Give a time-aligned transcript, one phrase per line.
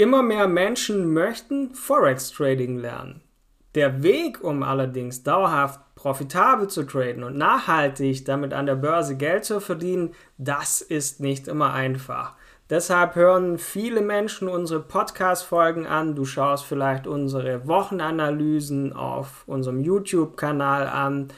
[0.00, 3.20] Immer mehr Menschen möchten Forex Trading lernen.
[3.74, 9.44] Der Weg, um allerdings dauerhaft profitabel zu traden und nachhaltig damit an der Börse Geld
[9.44, 12.32] zu verdienen, das ist nicht immer einfach.
[12.70, 16.14] Deshalb hören viele Menschen unsere Podcast-Folgen an.
[16.14, 21.28] Du schaust vielleicht unsere Wochenanalysen auf unserem YouTube-Kanal an.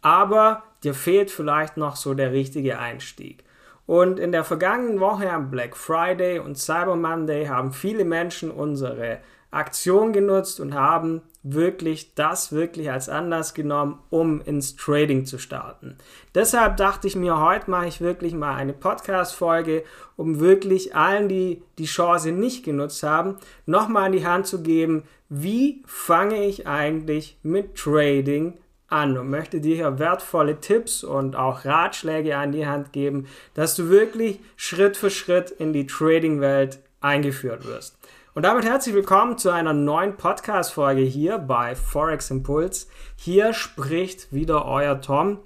[0.00, 3.44] Aber dir fehlt vielleicht noch so der richtige Einstieg.
[3.90, 9.18] Und in der vergangenen Woche am Black Friday und Cyber Monday haben viele Menschen unsere
[9.50, 15.96] Aktion genutzt und haben wirklich das wirklich als Anlass genommen, um ins Trading zu starten.
[16.36, 19.82] Deshalb dachte ich mir, heute mache ich wirklich mal eine Podcast-Folge,
[20.14, 25.02] um wirklich allen, die die Chance nicht genutzt haben, nochmal in die Hand zu geben,
[25.28, 28.56] wie fange ich eigentlich mit Trading
[28.90, 33.76] an und möchte dir hier wertvolle Tipps und auch Ratschläge an die Hand geben, dass
[33.76, 37.96] du wirklich Schritt für Schritt in die Trading-Welt eingeführt wirst.
[38.34, 42.86] Und damit herzlich willkommen zu einer neuen Podcast-Folge hier bei Forex Impulse.
[43.16, 45.38] Hier spricht wieder euer Tom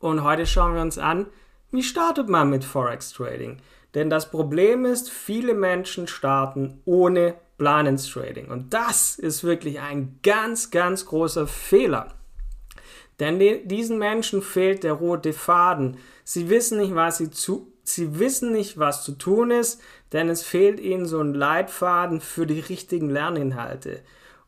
[0.00, 1.26] und heute schauen wir uns an,
[1.70, 3.58] wie startet man mit Forex Trading?
[3.94, 8.48] Denn das Problem ist, viele Menschen starten ohne Plan ins Trading.
[8.48, 12.14] Und das ist wirklich ein ganz, ganz großer Fehler.
[13.20, 15.98] Denn diesen Menschen fehlt der rote Faden.
[16.24, 19.80] Sie wissen nicht, was sie zu, sie wissen nicht, was zu tun ist,
[20.12, 24.00] denn es fehlt ihnen so ein Leitfaden für die richtigen Lerninhalte.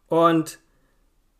[0.09, 0.59] Und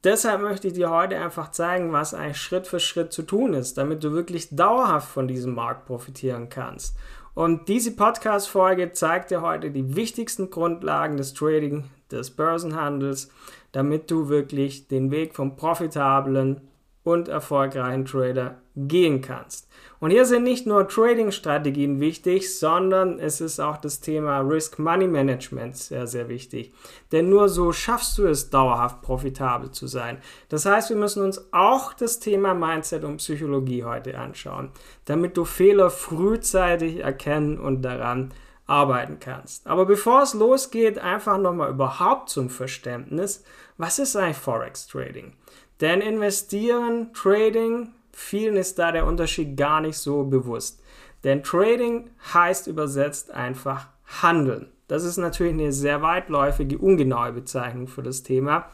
[0.05, 3.79] deshalb möchte ich dir heute einfach zeigen, was eigentlich Schritt für Schritt zu tun ist,
[3.79, 6.97] damit du wirklich dauerhaft von diesem Markt profitieren kannst.
[7.35, 13.31] Und diese Podcast-Folge zeigt dir heute die wichtigsten Grundlagen des Trading, des Börsenhandels,
[13.73, 16.61] damit du wirklich den Weg vom profitablen
[17.05, 19.69] und erfolgreichen Trader gehen kannst.
[19.99, 25.07] Und hier sind nicht nur Trading-Strategien wichtig, sondern es ist auch das Thema Risk Money
[25.07, 26.73] Management sehr, sehr wichtig.
[27.13, 30.19] Denn nur so schaffst du es, dauerhaft profitabel zu sein.
[30.49, 34.71] Das heißt, wir müssen uns auch das Thema Mindset und Psychologie heute anschauen,
[35.05, 38.33] damit du Fehler frühzeitig erkennen und daran
[38.67, 39.67] arbeiten kannst.
[39.67, 43.45] Aber bevor es losgeht, einfach nochmal überhaupt zum Verständnis,
[43.77, 45.35] was ist eigentlich Forex Trading?
[45.83, 50.81] Denn investieren, Trading, vielen ist da der Unterschied gar nicht so bewusst.
[51.25, 53.89] Denn Trading heißt übersetzt einfach
[54.23, 54.69] handeln.
[54.87, 58.67] Das ist natürlich eine sehr weitläufige, ungenaue Bezeichnung für das Thema.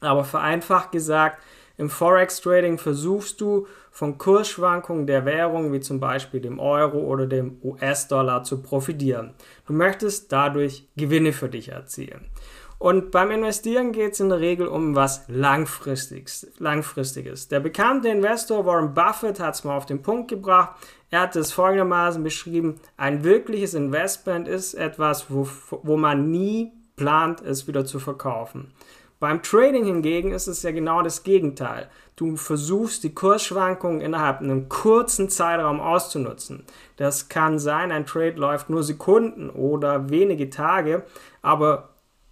[0.00, 1.42] Aber vereinfacht gesagt,
[1.76, 7.26] im Forex Trading versuchst du von Kursschwankungen der Währung, wie zum Beispiel dem Euro oder
[7.26, 9.34] dem US-Dollar, zu profitieren.
[9.66, 12.30] Du möchtest dadurch Gewinne für dich erzielen.
[12.78, 16.46] Und beim Investieren geht es in der Regel um was Langfristiges.
[16.58, 17.48] Langfristiges.
[17.48, 20.76] Der bekannte Investor Warren Buffett hat es mal auf den Punkt gebracht.
[21.10, 25.48] Er hat es folgendermaßen beschrieben, ein wirkliches Investment ist etwas, wo,
[25.82, 28.72] wo man nie plant, es wieder zu verkaufen.
[29.20, 31.88] Beim Trading hingegen ist es ja genau das Gegenteil.
[32.14, 36.64] Du versuchst die Kursschwankungen innerhalb einem kurzen Zeitraum auszunutzen.
[36.96, 41.04] Das kann sein, ein Trade läuft nur Sekunden oder wenige Tage,
[41.42, 41.88] aber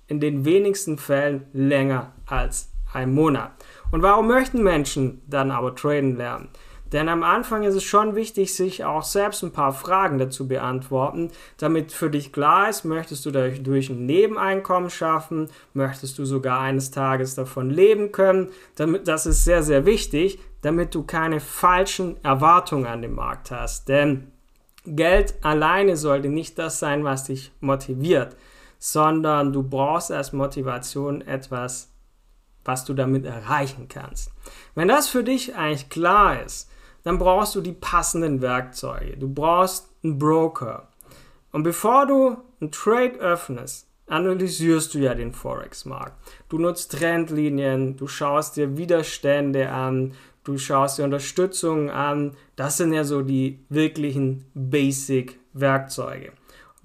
[0.09, 3.53] in den wenigsten Fällen länger als ein Monat.
[3.91, 6.49] Und warum möchten Menschen dann aber traden lernen?
[6.93, 11.33] Denn am Anfang ist es schon wichtig, sich auch selbst ein paar Fragen dazu beantworten,
[11.59, 16.93] damit für dich klar ist, möchtest du dadurch ein Nebeneinkommen schaffen, möchtest du sogar eines
[16.93, 18.51] Tages davon leben können.
[18.77, 23.89] Damit, das ist sehr, sehr wichtig, damit du keine falschen Erwartungen an den Markt hast.
[23.89, 24.31] Denn
[24.87, 28.37] Geld alleine sollte nicht das sein, was dich motiviert
[28.79, 31.91] sondern du brauchst als Motivation etwas,
[32.65, 34.31] was du damit erreichen kannst.
[34.75, 36.71] Wenn das für dich eigentlich klar ist,
[37.05, 39.17] dann brauchst du die passenden Werkzeuge.
[39.17, 40.89] Du brauchst einen Broker.
[41.53, 46.15] Und bevor du einen Trade öffnest, analysierst du ja den Forex-Markt.
[46.49, 50.15] Du nutzt Trendlinien, du schaust dir Widerstände an,
[50.45, 52.37] du schaust dir Unterstützung an.
[52.57, 56.33] Das sind ja so die wirklichen Basic-Werkzeuge.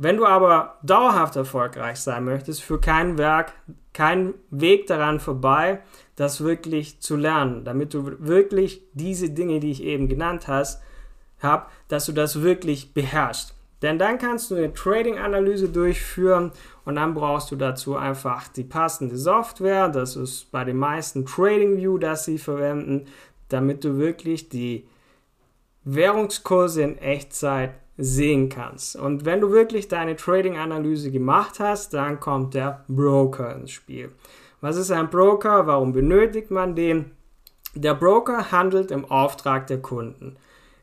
[0.03, 3.53] Wenn du aber dauerhaft erfolgreich sein möchtest, für kein Werk,
[3.93, 5.83] kein Weg daran vorbei,
[6.15, 10.81] das wirklich zu lernen, damit du wirklich diese Dinge, die ich eben genannt hast,
[11.39, 13.53] habe, dass du das wirklich beherrschst.
[13.83, 16.51] Denn dann kannst du eine Trading-Analyse durchführen
[16.83, 19.87] und dann brauchst du dazu einfach die passende Software.
[19.87, 23.05] Das ist bei den meisten TradingView, das sie verwenden,
[23.49, 24.87] damit du wirklich die
[25.83, 28.95] Währungskurse in Echtzeit sehen kannst.
[28.95, 34.11] Und wenn du wirklich deine Trading-Analyse gemacht hast, dann kommt der Broker ins Spiel.
[34.59, 35.67] Was ist ein Broker?
[35.67, 37.11] Warum benötigt man den?
[37.75, 40.35] Der Broker handelt im Auftrag der Kunden.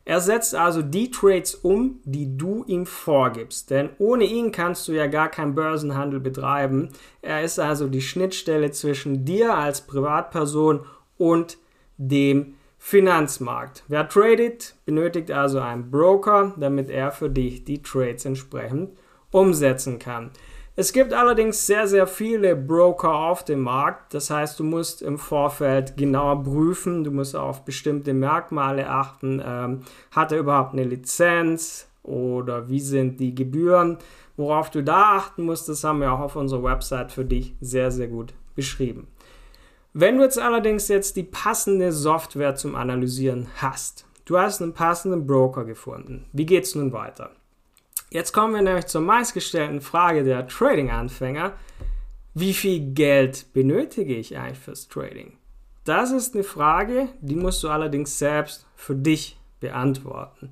[0.05, 3.69] Er setzt also die Trades um, die du ihm vorgibst.
[3.69, 6.89] Denn ohne ihn kannst du ja gar keinen Börsenhandel betreiben.
[7.21, 10.85] Er ist also die Schnittstelle zwischen dir als Privatperson
[11.17, 11.57] und
[11.97, 13.83] dem Finanzmarkt.
[13.89, 18.97] Wer tradet, benötigt also einen Broker, damit er für dich die Trades entsprechend
[19.31, 20.31] umsetzen kann.
[20.75, 24.13] Es gibt allerdings sehr, sehr viele Broker auf dem Markt.
[24.13, 29.43] Das heißt, du musst im Vorfeld genauer prüfen, du musst auf bestimmte Merkmale achten.
[29.45, 29.81] Ähm,
[30.11, 33.97] hat er überhaupt eine Lizenz oder wie sind die Gebühren?
[34.37, 37.91] Worauf du da achten musst, das haben wir auch auf unserer Website für dich sehr,
[37.91, 39.07] sehr gut beschrieben.
[39.93, 45.25] Wenn du jetzt allerdings jetzt die passende Software zum Analysieren hast, du hast einen passenden
[45.25, 47.31] Broker gefunden, wie geht es nun weiter?
[48.11, 51.53] Jetzt kommen wir nämlich zur meistgestellten Frage der Trading-Anfänger.
[52.35, 55.37] Wie viel Geld benötige ich eigentlich fürs Trading?
[55.85, 60.51] Das ist eine Frage, die musst du allerdings selbst für dich beantworten.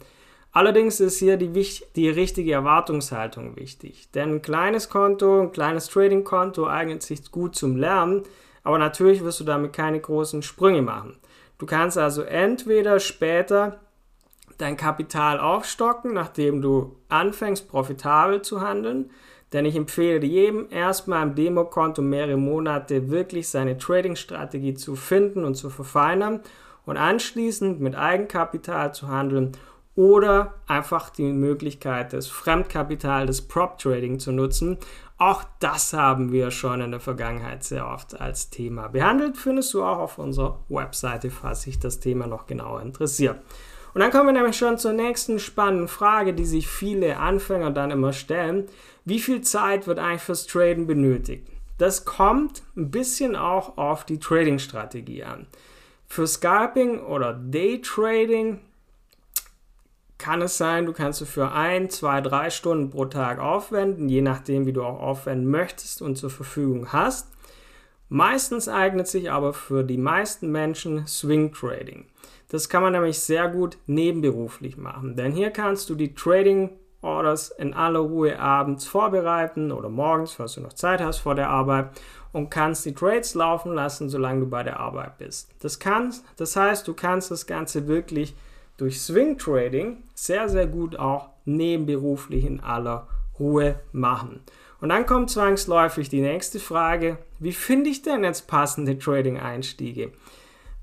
[0.52, 1.52] Allerdings ist hier die,
[1.96, 4.10] die richtige Erwartungshaltung wichtig.
[4.16, 8.24] Denn ein kleines Konto, ein kleines Trading-Konto eignet sich gut zum Lernen,
[8.68, 11.16] aber natürlich wirst du damit keine großen Sprünge machen.
[11.58, 13.80] Du kannst also entweder später
[14.58, 19.10] dein Kapital aufstocken, nachdem du anfängst, profitabel zu handeln.
[19.54, 25.56] Denn ich empfehle jedem erstmal im Demokonto mehrere Monate wirklich seine Trading-Strategie zu finden und
[25.56, 26.42] zu verfeinern
[26.86, 29.54] und anschließend mit Eigenkapital zu handeln
[29.98, 34.78] oder einfach die Möglichkeit des Fremdkapital, des Prop-Trading zu nutzen.
[35.18, 39.38] Auch das haben wir schon in der Vergangenheit sehr oft als Thema behandelt.
[39.38, 43.38] Findest du auch auf unserer Webseite, falls sich das Thema noch genauer interessiert.
[43.96, 47.90] Und dann kommen wir nämlich schon zur nächsten spannenden Frage, die sich viele Anfänger dann
[47.90, 48.68] immer stellen.
[49.04, 51.48] Wie viel Zeit wird eigentlich fürs Traden benötigt?
[51.80, 55.48] Das kommt ein bisschen auch auf die Trading-Strategie an.
[56.06, 58.60] Für Scalping oder Daytrading
[60.18, 64.22] kann es sein, du kannst du für ein, zwei, drei Stunden pro Tag aufwenden, je
[64.22, 67.30] nachdem, wie du auch aufwenden möchtest und zur Verfügung hast.
[68.10, 72.06] Meistens eignet sich aber für die meisten Menschen Swing Trading.
[72.50, 76.72] Das kann man nämlich sehr gut nebenberuflich machen, denn hier kannst du die Trading
[77.02, 81.50] Orders in aller Ruhe abends vorbereiten oder morgens, falls du noch Zeit hast vor der
[81.50, 81.90] Arbeit
[82.34, 85.52] und kannst die Trades laufen lassen, solange du bei der Arbeit bist.
[85.62, 88.36] Das, kann, das heißt, du kannst das Ganze wirklich
[88.78, 93.08] durch Swing Trading sehr, sehr gut auch nebenberuflich in aller
[93.40, 94.42] Ruhe machen.
[94.80, 100.12] Und dann kommt zwangsläufig die nächste Frage, wie finde ich denn jetzt passende Trading-Einstiege?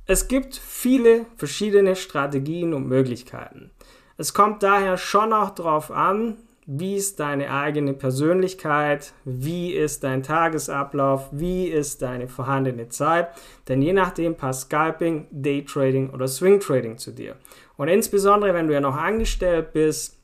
[0.06, 3.70] Es gibt viele verschiedene Strategien und Möglichkeiten.
[4.16, 6.36] Es kommt daher schon auch darauf an,
[6.66, 13.28] wie ist deine eigene Persönlichkeit, wie ist dein Tagesablauf, wie ist deine vorhandene Zeit,
[13.68, 17.36] denn je nachdem passt Scalping, Daytrading oder Swing Trading zu dir.
[17.76, 20.18] Und insbesondere, wenn du ja noch angestellt bist,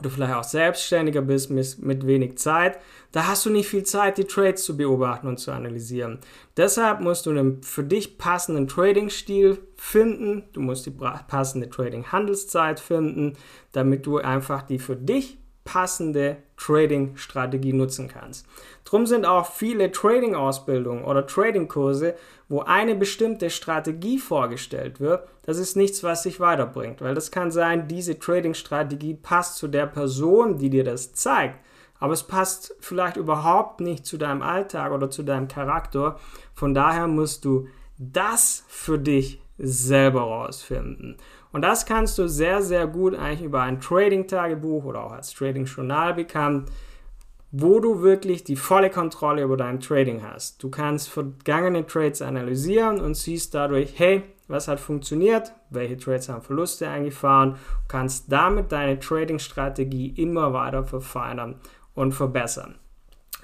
[0.00, 2.78] du vielleicht auch selbstständiger bist mit, wenig Zeit,
[3.12, 6.18] da hast du nicht viel Zeit, die Trades zu beobachten und zu analysieren.
[6.56, 10.44] Deshalb musst du einen für dich passenden Trading-Stil finden.
[10.54, 10.94] Du musst die
[11.28, 13.34] passende Trading-Handelszeit finden,
[13.72, 18.46] damit du einfach die für dich passende Trading-Strategie nutzen kannst.
[18.84, 22.14] Drum sind auch viele Trading-Ausbildungen oder Trading-Kurse,
[22.52, 25.26] wo eine bestimmte Strategie vorgestellt wird.
[25.42, 29.86] Das ist nichts, was dich weiterbringt, weil das kann sein, diese Trading-Strategie passt zu der
[29.86, 31.58] Person, die dir das zeigt
[32.02, 36.18] aber es passt vielleicht überhaupt nicht zu deinem Alltag oder zu deinem Charakter.
[36.52, 41.16] Von daher musst du das für dich selber rausfinden.
[41.52, 46.14] Und das kannst du sehr, sehr gut eigentlich über ein Trading-Tagebuch oder auch als Trading-Journal
[46.14, 46.72] bekannt,
[47.52, 50.62] wo du wirklich die volle Kontrolle über dein Trading hast.
[50.62, 56.42] Du kannst vergangene Trades analysieren und siehst dadurch, hey, was hat funktioniert, welche Trades haben
[56.42, 57.56] Verluste eingefahren,
[57.88, 61.60] kannst damit deine Trading-Strategie immer weiter verfeinern
[61.94, 62.76] und verbessern.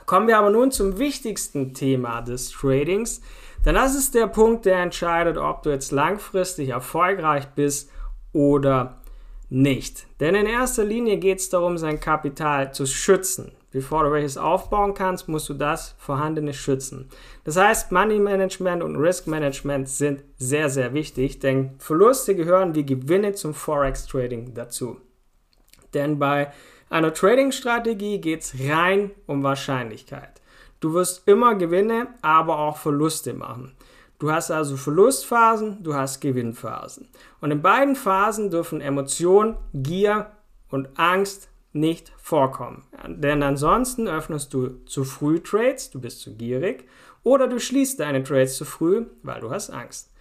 [0.07, 3.21] Kommen wir aber nun zum wichtigsten Thema des Tradings,
[3.67, 7.91] denn das ist der Punkt, der entscheidet, ob du jetzt langfristig erfolgreich bist
[8.33, 9.03] oder
[9.51, 10.07] nicht.
[10.21, 13.53] Denn in erster Linie geht es darum, sein Kapital zu schützen.
[13.71, 17.11] Bevor du welches aufbauen kannst, musst du das vorhandene schützen.
[17.45, 22.87] Das heißt, Money Management und Risk Management sind sehr, sehr wichtig, denn Verluste gehören wie
[22.87, 24.99] Gewinne zum Forex Trading dazu.
[25.93, 26.51] Denn bei
[26.89, 30.41] einer Trading-Strategie geht es rein um Wahrscheinlichkeit.
[30.81, 33.75] Du wirst immer Gewinne, aber auch Verluste machen.
[34.19, 37.09] Du hast also Verlustphasen, du hast Gewinnphasen.
[37.41, 40.31] Und in beiden Phasen dürfen Emotionen, Gier
[40.71, 42.85] und Angst nicht vorkommen.
[43.07, 46.89] Denn ansonsten öffnest du zu früh Trades, du bist zu gierig,
[47.23, 50.13] oder du schließt deine Trades zu früh, weil du hast Angst.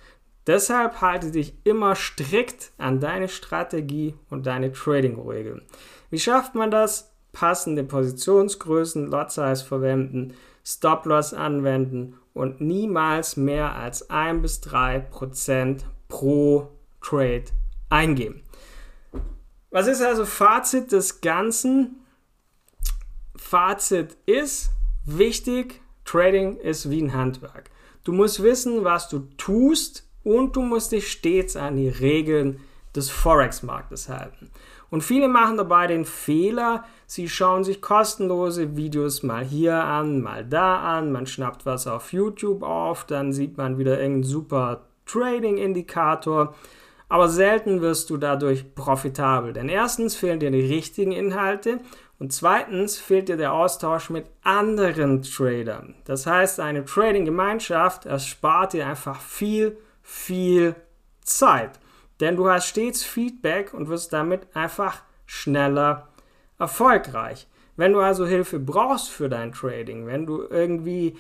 [0.45, 5.61] Deshalb halte dich immer strikt an deine Strategie und deine Trading-Regeln.
[6.09, 7.13] Wie schafft man das?
[7.33, 10.33] Passende Positionsgrößen, Lot Size verwenden,
[10.65, 16.69] Stop-Loss anwenden und niemals mehr als 1 bis 3 Prozent pro
[17.01, 17.45] Trade
[17.89, 18.41] eingeben.
[19.69, 22.05] Was ist also Fazit des Ganzen?
[23.35, 24.71] Fazit ist
[25.05, 27.69] wichtig, Trading ist wie ein Handwerk.
[28.03, 32.61] Du musst wissen, was du tust und du musst dich stets an die Regeln
[32.95, 34.49] des Forex-Marktes halten.
[34.89, 40.45] Und viele machen dabei den Fehler, sie schauen sich kostenlose Videos mal hier an, mal
[40.45, 46.55] da an, man schnappt was auf YouTube auf, dann sieht man wieder irgendeinen super Trading-Indikator,
[47.09, 49.53] aber selten wirst du dadurch profitabel.
[49.53, 51.79] Denn erstens fehlen dir die richtigen Inhalte
[52.19, 55.95] und zweitens fehlt dir der Austausch mit anderen Tradern.
[56.05, 60.75] Das heißt, eine Trading-Gemeinschaft erspart dir einfach viel, viel
[61.21, 61.79] Zeit.
[62.19, 66.07] Denn du hast stets Feedback und wirst damit einfach schneller
[66.57, 67.47] erfolgreich.
[67.75, 71.15] Wenn du also Hilfe brauchst für dein Trading, wenn du irgendwie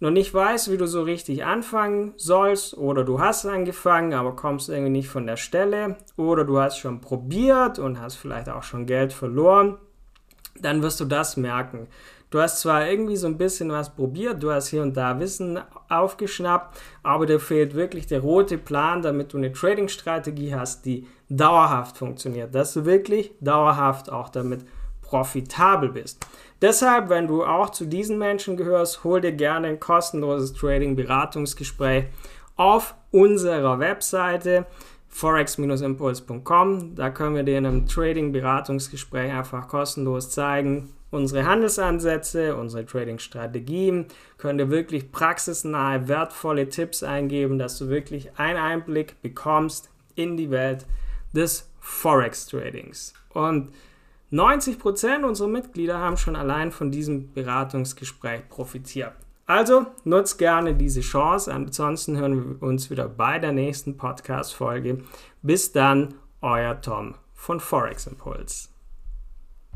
[0.00, 4.70] noch nicht weißt, wie du so richtig anfangen sollst oder du hast angefangen, aber kommst
[4.70, 8.86] irgendwie nicht von der Stelle oder du hast schon probiert und hast vielleicht auch schon
[8.86, 9.76] Geld verloren,
[10.58, 11.86] dann wirst du das merken.
[12.30, 15.58] Du hast zwar irgendwie so ein bisschen was probiert, du hast hier und da Wissen
[15.88, 21.98] aufgeschnappt, aber dir fehlt wirklich der rote Plan, damit du eine Trading-Strategie hast, die dauerhaft
[21.98, 24.64] funktioniert, dass du wirklich dauerhaft auch damit
[25.10, 26.24] profitabel bist.
[26.62, 32.04] Deshalb, wenn du auch zu diesen Menschen gehörst, hol dir gerne ein kostenloses Trading-Beratungsgespräch
[32.56, 34.66] auf unserer Webseite
[35.08, 36.94] forex-impuls.com.
[36.94, 44.06] Da können wir dir in einem Trading-Beratungsgespräch einfach kostenlos zeigen, unsere Handelsansätze, unsere Trading-Strategien,
[44.38, 50.52] können dir wirklich praxisnahe, wertvolle Tipps eingeben, dass du wirklich einen Einblick bekommst in die
[50.52, 50.86] Welt
[51.34, 53.14] des Forex-Tradings.
[53.32, 53.72] Und
[54.32, 59.12] 90% unserer Mitglieder haben schon allein von diesem Beratungsgespräch profitiert.
[59.46, 61.52] Also nutzt gerne diese Chance.
[61.52, 65.02] Ansonsten hören wir uns wieder bei der nächsten Podcast-Folge.
[65.42, 68.69] Bis dann, euer Tom von Forex Impulse.